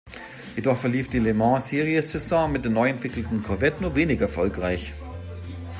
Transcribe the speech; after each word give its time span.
Jedoch 0.55 0.77
verlief 0.79 1.09
die 1.09 1.19
Le-Mans-Series-Saison 1.19 2.51
mit 2.51 2.65
der 2.65 2.71
neuentwickelten 2.71 3.43
Corvette 3.43 3.83
nur 3.83 3.93
wenig 3.93 4.19
erfolgreich. 4.19 4.93